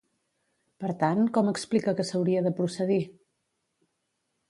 [0.83, 3.01] Per tant, com explica que s'hauria de procedir?